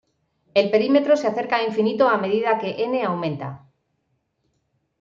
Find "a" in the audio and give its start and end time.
1.57-1.63, 2.09-2.17